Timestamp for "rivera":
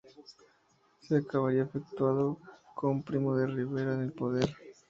3.45-3.93